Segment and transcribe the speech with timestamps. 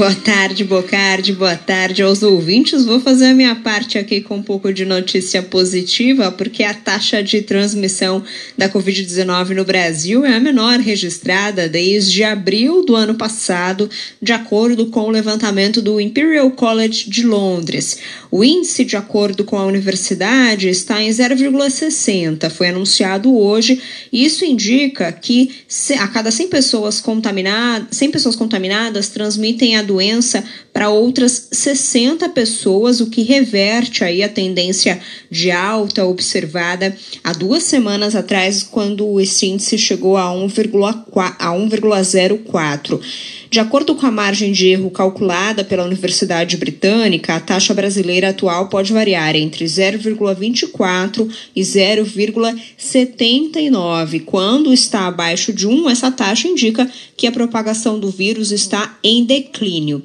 [0.00, 2.86] Boa tarde, Bocardi, boa tarde aos ouvintes.
[2.86, 7.22] Vou fazer a minha parte aqui com um pouco de notícia positiva, porque a taxa
[7.22, 8.24] de transmissão
[8.56, 13.90] da Covid-19 no Brasil é a menor registrada desde abril do ano passado,
[14.22, 17.98] de acordo com o levantamento do Imperial College de Londres.
[18.30, 22.48] O índice, de acordo com a universidade, está em 0,60.
[22.48, 23.78] Foi anunciado hoje
[24.10, 25.50] isso indica que
[25.98, 33.00] a cada 100 pessoas contaminadas, 100 pessoas contaminadas transmitem a doença para outras 60 pessoas,
[33.00, 39.46] o que reverte aí a tendência de alta observada há duas semanas atrás, quando esse
[39.46, 43.00] índice chegou a 1,04.
[43.50, 48.68] De acordo com a margem de erro calculada pela Universidade Britânica, a taxa brasileira atual
[48.68, 54.22] pode variar entre 0,24 e 0,79.
[54.24, 59.24] Quando está abaixo de 1, essa taxa indica que a propagação do vírus está em
[59.24, 60.00] declínio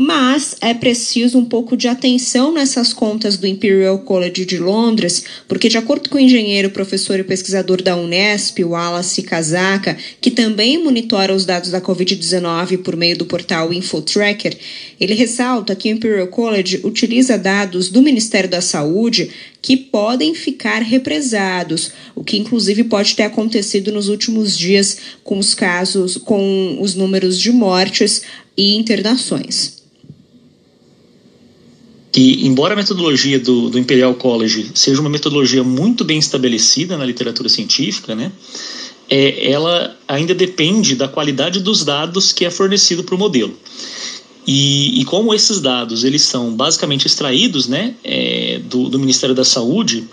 [0.00, 5.68] mas é preciso um pouco de atenção nessas contas do Imperial College de Londres, porque,
[5.68, 11.34] de acordo com o engenheiro, professor e pesquisador da Unesp, Wallace Kazaka, que também monitora
[11.34, 14.56] os dados da Covid-19 por meio do portal InfoTracker,
[14.98, 19.28] ele ressalta que o Imperial College utiliza dados do Ministério da Saúde
[19.60, 25.52] que podem ficar represados, o que inclusive pode ter acontecido nos últimos dias com os
[25.52, 28.22] casos, com os números de mortes
[28.56, 29.82] e internações.
[32.10, 37.04] Que, embora a metodologia do, do, Imperial College seja uma metodologia muito bem estabelecida na
[37.04, 38.32] literatura científica, né,
[39.08, 43.54] é, ela ainda depende da qualidade dos dados que é fornecido para o modelo.
[44.46, 49.44] E, e, como esses dados eles são basicamente extraídos né, é, do, do, Ministério da
[49.44, 50.08] Saúde,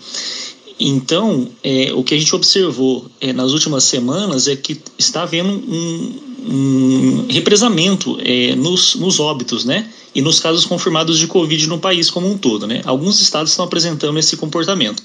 [0.78, 5.50] então é, o que a gente observou é, nas últimas semanas é que está havendo
[5.50, 9.90] um, um represamento é, nos, nos óbitos, né?
[10.16, 12.66] e nos casos confirmados de Covid no país como um todo.
[12.66, 12.82] Né?
[12.86, 15.04] Alguns estados estão apresentando esse comportamento.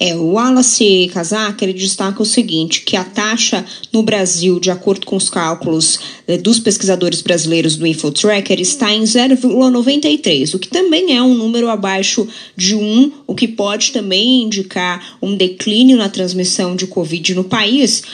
[0.00, 5.04] É, o Wallace Kazak ele destaca o seguinte, que a taxa no Brasil, de acordo
[5.04, 11.16] com os cálculos eh, dos pesquisadores brasileiros do InfoTracker, está em 0,93, o que também
[11.16, 16.76] é um número abaixo de 1, o que pode também indicar um declínio na transmissão
[16.76, 18.04] de Covid no país,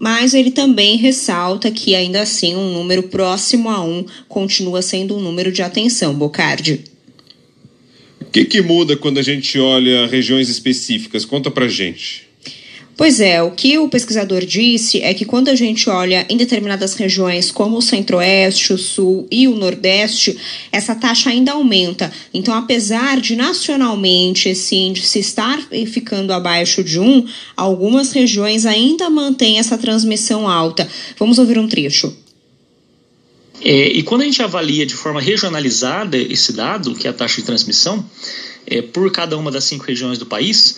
[0.00, 5.20] mas ele também ressalta que ainda assim um número próximo a um continua sendo um
[5.20, 6.93] número de atenção, Bocardi.
[8.34, 11.24] Que, que muda quando a gente olha regiões específicas?
[11.24, 12.26] Conta pra gente.
[12.96, 16.94] Pois é, o que o pesquisador disse é que quando a gente olha em determinadas
[16.94, 20.36] regiões, como o centro-oeste, o sul e o nordeste,
[20.72, 22.10] essa taxa ainda aumenta.
[22.32, 29.60] Então, apesar de nacionalmente esse índice estar ficando abaixo de 1, algumas regiões ainda mantêm
[29.60, 30.88] essa transmissão alta.
[31.16, 32.23] Vamos ouvir um trecho.
[33.64, 37.40] É, e quando a gente avalia de forma regionalizada esse dado, que é a taxa
[37.40, 38.04] de transmissão,
[38.66, 40.76] é, por cada uma das cinco regiões do país,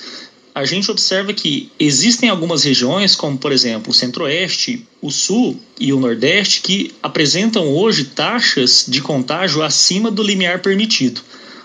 [0.55, 5.93] a gente observa que existem algumas regiões, como por exemplo o Centro-Oeste, o Sul e
[5.93, 11.21] o Nordeste, que apresentam hoje taxas de contágio acima do limiar permitido,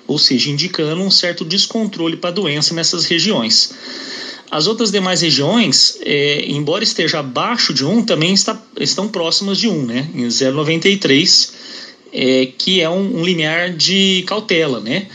[0.07, 3.71] ou seja, indicando um certo descontrole para a doença nessas regiões.
[4.51, 9.69] As outras demais regiões, é, embora esteja abaixo de 1, também está, estão próximas de
[9.69, 11.53] 1, né, em 0,93,
[12.11, 15.07] é, que é um, um limiar de cautela, né?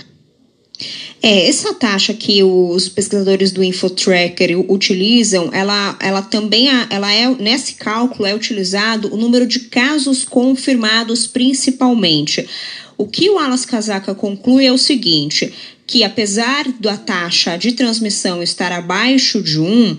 [1.22, 7.74] É, essa taxa que os pesquisadores do InfoTracker utilizam, ela, ela também ela é, nesse
[7.74, 12.48] cálculo é utilizado o número de casos confirmados principalmente.
[12.96, 15.52] O que o Alas Casaca conclui é o seguinte,
[15.86, 19.98] que apesar da taxa de transmissão estar abaixo de 1,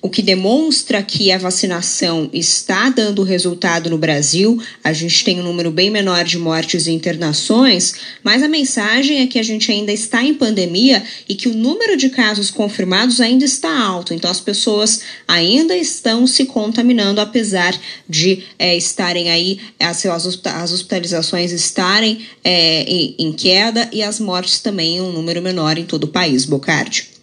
[0.00, 4.60] o que demonstra que a vacinação está dando resultado no Brasil.
[4.82, 9.26] A gente tem um número bem menor de mortes e internações, mas a mensagem é
[9.26, 13.44] que a gente ainda está em pandemia e que o número de casos confirmados ainda
[13.44, 14.14] está alto.
[14.14, 21.50] Então, as pessoas ainda estão se contaminando, apesar de é, estarem aí, as, as hospitalizações
[21.50, 26.04] estarem é, em, em queda e as mortes também em um número menor em todo
[26.04, 26.44] o país.
[26.44, 27.17] Bocardi.